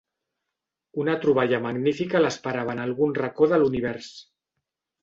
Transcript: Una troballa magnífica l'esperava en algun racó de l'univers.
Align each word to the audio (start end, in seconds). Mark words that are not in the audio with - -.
Una 1.03 1.15
troballa 1.25 1.59
magnífica 1.67 2.23
l'esperava 2.25 2.77
en 2.77 2.83
algun 2.87 3.17
racó 3.23 3.53
de 3.55 3.63
l'univers. 3.63 4.15